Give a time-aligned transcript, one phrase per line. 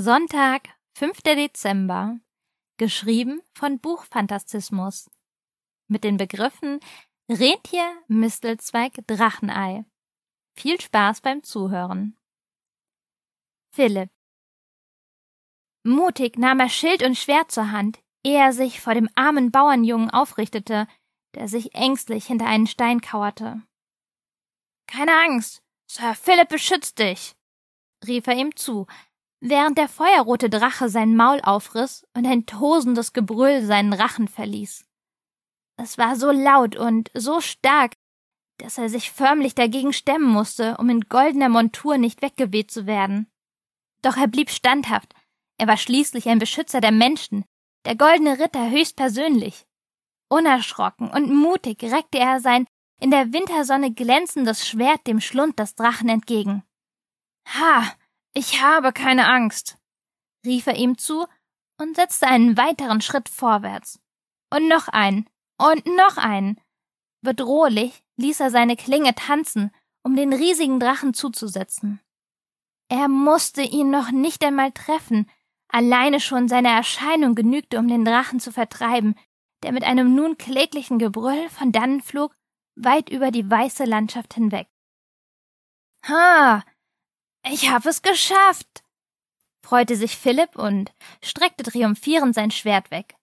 [0.00, 1.22] Sonntag, 5.
[1.22, 2.20] Dezember.
[2.76, 5.10] Geschrieben von Buchfantastismus.
[5.88, 6.78] Mit den Begriffen
[7.28, 9.84] Rentier, Mistelzweig, Drachenei.
[10.56, 12.16] Viel Spaß beim Zuhören.
[13.74, 14.10] Philipp.
[15.82, 20.10] Mutig nahm er Schild und Schwert zur Hand, ehe er sich vor dem armen Bauernjungen
[20.10, 20.86] aufrichtete,
[21.34, 23.62] der sich ängstlich hinter einen Stein kauerte.
[24.86, 27.34] Keine Angst, Sir Philipp beschützt dich,
[28.06, 28.86] rief er ihm zu,
[29.40, 34.84] während der feuerrote Drache sein Maul aufriss und ein tosendes Gebrüll seinen Rachen verließ.
[35.76, 37.94] Es war so laut und so stark,
[38.58, 43.30] dass er sich förmlich dagegen stemmen musste, um in goldener Montur nicht weggeweht zu werden.
[44.02, 45.14] Doch er blieb standhaft,
[45.58, 47.44] er war schließlich ein Beschützer der Menschen,
[47.84, 49.66] der goldene Ritter höchstpersönlich.
[50.28, 52.66] Unerschrocken und mutig reckte er sein
[53.00, 56.64] in der Wintersonne glänzendes Schwert dem Schlund des Drachen entgegen.
[57.46, 57.92] Ha,
[58.34, 59.78] ich habe keine Angst,
[60.44, 61.26] rief er ihm zu
[61.78, 64.00] und setzte einen weiteren Schritt vorwärts.
[64.50, 66.60] Und noch einen, und noch einen.
[67.20, 69.70] Bedrohlich ließ er seine Klinge tanzen,
[70.02, 72.00] um den riesigen Drachen zuzusetzen.
[72.88, 75.30] Er musste ihn noch nicht einmal treffen,
[75.68, 79.14] alleine schon seine Erscheinung genügte, um den Drachen zu vertreiben,
[79.62, 82.34] der mit einem nun kläglichen Gebrüll von dannen flog,
[82.76, 84.68] weit über die weiße Landschaft hinweg.
[86.06, 86.64] Ha,
[87.50, 88.84] ich hab es geschafft!
[89.64, 93.14] freute sich Philipp und streckte triumphierend sein Schwert weg.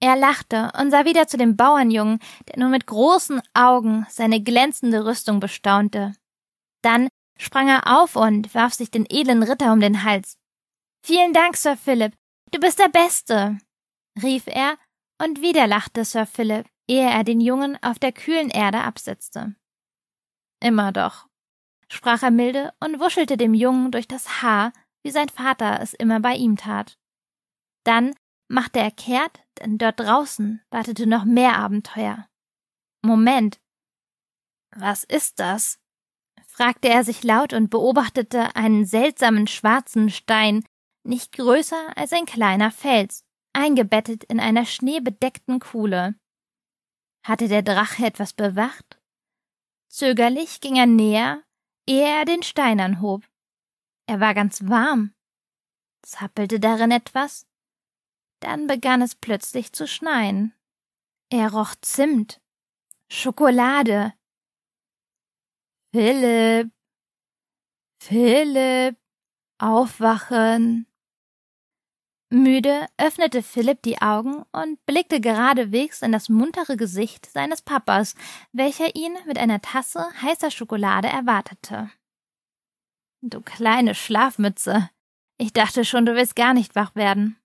[0.00, 5.04] Er lachte und sah wieder zu dem Bauernjungen, der nur mit großen Augen seine glänzende
[5.04, 6.14] Rüstung bestaunte.
[6.82, 10.38] Dann sprang er auf und warf sich den edlen Ritter um den Hals.
[11.04, 12.14] Vielen Dank, Sir Philip,
[12.52, 13.58] du bist der Beste,
[14.22, 14.78] rief er,
[15.20, 19.54] und wieder lachte Sir Philip, ehe er den Jungen auf der kühlen Erde absetzte.
[20.60, 21.27] Immer doch,
[21.90, 24.72] sprach er milde und wuschelte dem Jungen durch das Haar,
[25.02, 26.98] wie sein Vater es immer bei ihm tat.
[27.84, 28.14] Dann
[28.48, 32.28] machte er kehrt, denn dort draußen wartete noch mehr Abenteuer.
[33.02, 33.60] Moment.
[34.70, 35.78] Was ist das?
[36.46, 40.64] fragte er sich laut und beobachtete einen seltsamen schwarzen Stein,
[41.04, 46.16] nicht größer als ein kleiner Fels, eingebettet in einer schneebedeckten Kuhle.
[47.24, 49.00] Hatte der Drache etwas bewacht?
[49.88, 51.42] Zögerlich ging er näher
[51.88, 53.24] ehe er den Stein anhob.
[54.06, 55.14] Er war ganz warm.
[56.02, 57.46] Zappelte darin etwas?
[58.40, 60.54] Dann begann es plötzlich zu schneien.
[61.30, 62.40] Er roch Zimt,
[63.10, 64.14] Schokolade.
[65.92, 66.70] Philipp,
[68.02, 68.96] Philipp,
[69.58, 70.87] aufwachen.
[72.30, 78.14] Müde öffnete Philipp die Augen und blickte geradewegs in das muntere Gesicht seines Papas,
[78.52, 81.90] welcher ihn mit einer Tasse heißer Schokolade erwartete.
[83.22, 84.90] Du kleine Schlafmütze.
[85.38, 87.38] Ich dachte schon, du willst gar nicht wach werden,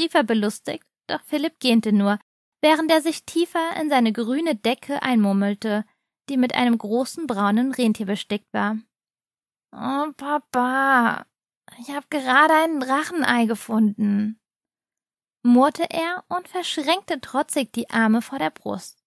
[0.00, 2.18] rief er belustigt, doch Philipp gähnte nur,
[2.62, 5.84] während er sich tiefer in seine grüne Decke einmurmelte,
[6.28, 8.78] die mit einem großen braunen Rentier bestickt war.
[9.72, 11.26] Oh, Papa,
[11.78, 14.40] ich habe gerade ein Drachenei gefunden,
[15.42, 19.02] murrte er und verschränkte trotzig die Arme vor der Brust.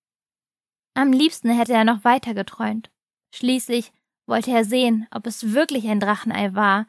[0.93, 2.91] Am liebsten hätte er noch weiter geträumt.
[3.33, 3.93] Schließlich
[4.25, 6.87] wollte er sehen, ob es wirklich ein Drachenei war.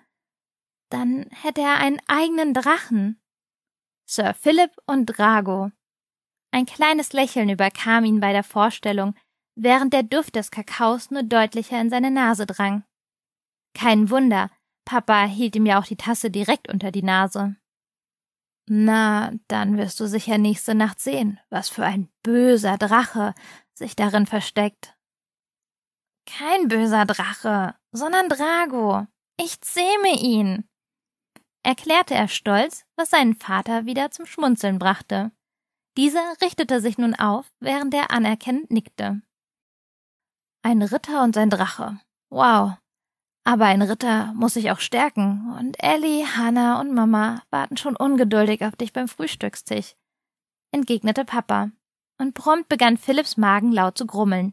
[0.90, 3.20] Dann hätte er einen eigenen Drachen.
[4.06, 5.70] Sir Philip und Drago.
[6.52, 9.14] Ein kleines Lächeln überkam ihn bei der Vorstellung,
[9.54, 12.84] während der Duft des Kakaos nur deutlicher in seine Nase drang.
[13.74, 14.50] Kein Wunder,
[14.90, 17.54] Papa hielt ihm ja auch die Tasse direkt unter die Nase.
[18.66, 23.34] Na, dann wirst du sicher nächste Nacht sehen, was für ein böser Drache
[23.72, 24.96] sich darin versteckt.
[26.26, 29.06] Kein böser Drache, sondern Drago.
[29.36, 30.68] Ich zähme ihn,
[31.62, 35.30] erklärte er stolz, was seinen Vater wieder zum Schmunzeln brachte.
[35.96, 39.22] Dieser richtete sich nun auf, während er anerkennend nickte.
[40.62, 42.00] Ein Ritter und sein Drache.
[42.28, 42.72] Wow,
[43.44, 48.64] aber ein Ritter muss sich auch stärken, und Ellie, Hannah und Mama warten schon ungeduldig
[48.64, 49.94] auf dich beim Frühstückstisch,
[50.72, 51.70] entgegnete Papa,
[52.18, 54.52] und prompt begann Philipps Magen laut zu grummeln.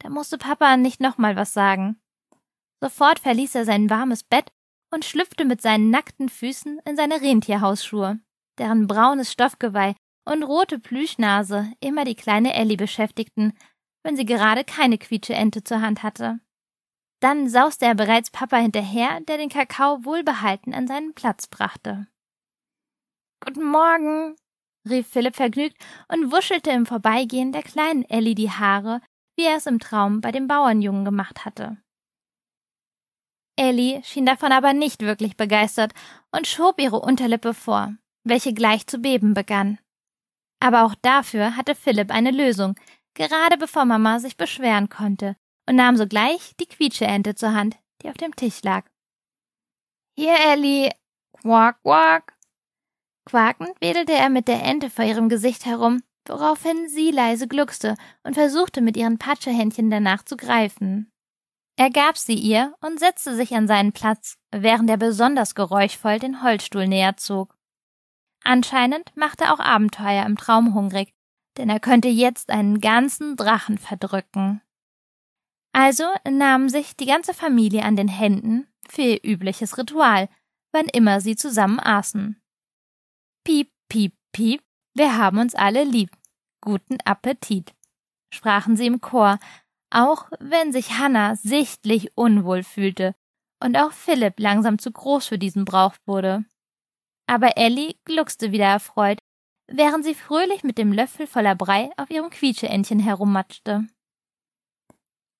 [0.00, 1.98] Da musste Papa nicht nochmal was sagen.
[2.80, 4.52] Sofort verließ er sein warmes Bett
[4.92, 8.20] und schlüpfte mit seinen nackten Füßen in seine Rentierhausschuhe,
[8.58, 9.94] deren braunes Stoffgeweih
[10.26, 13.54] und rote Plüschnase immer die kleine Ellie beschäftigten,
[14.02, 16.40] wenn sie gerade keine Quietscheente zur Hand hatte.
[17.24, 22.06] Dann sauste er bereits Papa hinterher, der den Kakao wohlbehalten an seinen Platz brachte.
[23.42, 24.36] Guten Morgen,
[24.86, 29.00] rief Philipp vergnügt und wuschelte im Vorbeigehen der kleinen Ellie die Haare,
[29.38, 31.78] wie er es im Traum bei dem Bauernjungen gemacht hatte.
[33.56, 35.94] Ellie schien davon aber nicht wirklich begeistert
[36.30, 37.94] und schob ihre Unterlippe vor,
[38.24, 39.78] welche gleich zu beben begann.
[40.60, 42.74] Aber auch dafür hatte Philipp eine Lösung,
[43.14, 45.36] gerade bevor Mama sich beschweren konnte,
[45.68, 48.84] und nahm sogleich die Quietscheente zur Hand, die auf dem Tisch lag.
[50.16, 50.90] Hier, Ellie.
[51.40, 52.34] Quack, quack.
[53.26, 58.34] Quakend wedelte er mit der Ente vor ihrem Gesicht herum, woraufhin sie leise gluckste und
[58.34, 61.10] versuchte mit ihren Patschehändchen danach zu greifen.
[61.76, 66.42] Er gab sie ihr und setzte sich an seinen Platz, während er besonders geräuschvoll den
[66.42, 67.56] Holzstuhl näher zog.
[68.44, 71.12] Anscheinend machte auch Abenteuer im Traum hungrig,
[71.56, 74.60] denn er könnte jetzt einen ganzen Drachen verdrücken.
[75.74, 80.28] Also nahmen sich die ganze Familie an den Händen für ihr übliches Ritual,
[80.70, 82.40] wann immer sie zusammen aßen.
[83.44, 84.62] Piep, piep, piep,
[84.94, 86.10] wir haben uns alle lieb.
[86.60, 87.74] Guten Appetit,
[88.32, 89.40] sprachen sie im Chor,
[89.90, 93.16] auch wenn sich Hannah sichtlich unwohl fühlte
[93.60, 96.44] und auch Philipp langsam zu groß für diesen Brauch wurde.
[97.26, 99.18] Aber Ellie gluckste wieder erfreut,
[99.66, 103.88] während sie fröhlich mit dem Löffel voller Brei auf ihrem Quietscheentchen herummatschte.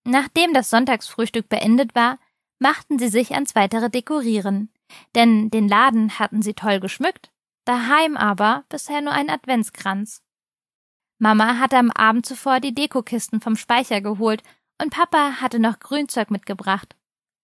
[0.06, 2.19] Nachdem das Sonntagsfrühstück beendet war,
[2.59, 4.71] machten sie sich ans weitere Dekorieren,
[5.15, 7.31] denn den Laden hatten sie toll geschmückt,
[7.65, 10.23] daheim aber bisher nur ein Adventskranz.
[11.19, 14.43] Mama hatte am Abend zuvor die Dekokisten vom Speicher geholt
[14.81, 16.97] und Papa hatte noch Grünzeug mitgebracht.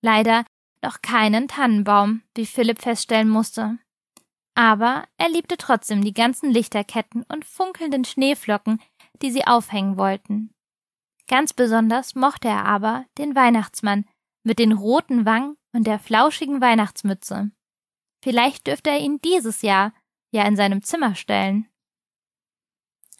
[0.02, 0.44] Leider
[0.82, 3.78] noch keinen Tannenbaum, wie Philipp feststellen musste.
[4.54, 8.80] Aber er liebte trotzdem die ganzen Lichterketten und funkelnden Schneeflocken,
[9.22, 10.52] die sie aufhängen wollten.
[11.30, 14.04] Ganz besonders mochte er aber den Weihnachtsmann
[14.42, 17.52] mit den roten Wangen und der flauschigen Weihnachtsmütze.
[18.20, 19.92] Vielleicht dürfte er ihn dieses Jahr
[20.32, 21.68] ja in seinem Zimmer stellen.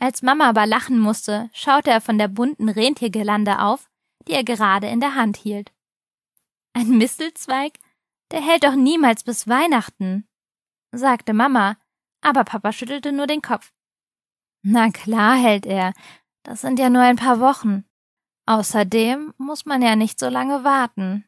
[0.01, 3.89] Als Mama aber lachen musste, schaute er von der bunten Rentiergelande auf,
[4.27, 5.73] die er gerade in der Hand hielt.
[6.73, 7.79] Ein Mistelzweig?
[8.33, 10.27] Der hält doch niemals bis Weihnachten,
[10.91, 11.77] sagte Mama,
[12.23, 13.73] aber Papa schüttelte nur den Kopf.
[14.63, 15.93] Na klar hält er,
[16.43, 17.85] das sind ja nur ein paar Wochen.
[18.47, 21.25] Außerdem muss man ja nicht so lange warten.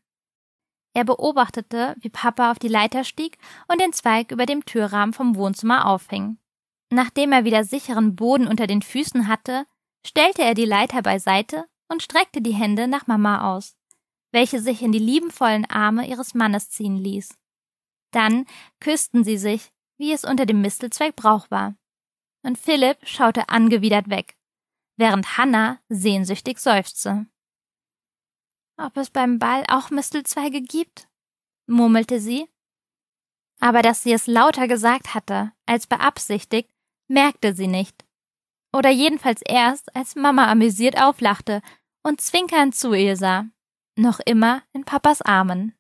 [0.95, 3.39] Er beobachtete, wie Papa auf die Leiter stieg
[3.69, 6.39] und den Zweig über dem Türrahmen vom Wohnzimmer aufhing.
[6.91, 9.67] Nachdem er wieder sicheren Boden unter den Füßen hatte,
[10.07, 13.77] stellte er die Leiter beiseite und streckte die Hände nach Mama aus,
[14.33, 17.39] welche sich in die liebenvollen Arme ihres Mannes ziehen ließ.
[18.11, 18.45] Dann
[18.81, 21.75] küssten sie sich, wie es unter dem Mistelzweig Brauch war.
[22.43, 24.37] Und Philipp schaute angewidert weg
[25.03, 27.27] während Hannah sehnsüchtig seufzte.
[28.77, 31.09] Ob es beim Ball auch Mistelzweige gibt?
[31.67, 32.49] murmelte sie.
[33.59, 36.71] Aber dass sie es lauter gesagt hatte, als beabsichtigt,
[37.09, 38.05] merkte sie nicht.
[38.73, 41.63] Oder jedenfalls erst, als Mama amüsiert auflachte
[42.05, 43.47] und zwinkernd zu ihr sah,
[43.97, 45.75] noch immer in Papas Armen.